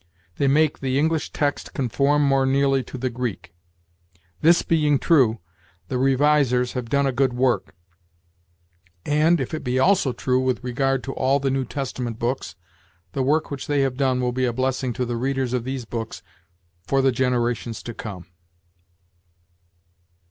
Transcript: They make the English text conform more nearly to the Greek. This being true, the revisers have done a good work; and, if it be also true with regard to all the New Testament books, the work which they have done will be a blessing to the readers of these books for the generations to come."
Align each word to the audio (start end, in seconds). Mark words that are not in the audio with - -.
They 0.37 0.47
make 0.47 0.79
the 0.79 0.97
English 0.97 1.31
text 1.31 1.75
conform 1.75 2.23
more 2.23 2.47
nearly 2.47 2.81
to 2.85 2.97
the 2.97 3.11
Greek. 3.11 3.53
This 4.41 4.63
being 4.63 4.97
true, 4.97 5.41
the 5.89 5.99
revisers 5.99 6.73
have 6.73 6.89
done 6.89 7.05
a 7.05 7.11
good 7.11 7.33
work; 7.33 7.75
and, 9.05 9.39
if 9.39 9.53
it 9.53 9.63
be 9.63 9.77
also 9.77 10.11
true 10.11 10.39
with 10.39 10.63
regard 10.63 11.03
to 11.03 11.13
all 11.13 11.39
the 11.39 11.51
New 11.51 11.65
Testament 11.65 12.17
books, 12.17 12.55
the 13.11 13.21
work 13.21 13.51
which 13.51 13.67
they 13.67 13.81
have 13.81 13.95
done 13.95 14.19
will 14.21 14.31
be 14.31 14.45
a 14.45 14.51
blessing 14.53 14.91
to 14.93 15.05
the 15.05 15.17
readers 15.17 15.53
of 15.53 15.65
these 15.65 15.85
books 15.85 16.23
for 16.81 17.03
the 17.03 17.11
generations 17.11 17.83
to 17.83 17.93
come." 17.93 18.25